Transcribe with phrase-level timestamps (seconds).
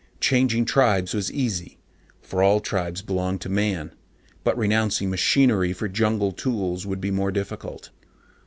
[0.19, 1.77] Changing tribes was easy,
[2.23, 3.91] for all tribes belonged to Man,
[4.43, 7.91] but renouncing machinery for jungle tools would be more difficult.